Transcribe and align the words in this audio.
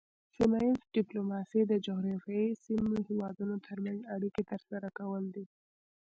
سیمه 0.35 0.59
ایز 0.65 0.79
ډیپلوماسي 0.95 1.61
د 1.67 1.73
جغرافیایي 1.85 2.51
سیمې 2.65 2.99
هیوادونو 3.09 3.55
ترمنځ 3.67 3.99
اړیکې 4.15 4.43
ترسره 4.51 4.87
کول 4.99 5.23
دي 5.35 5.45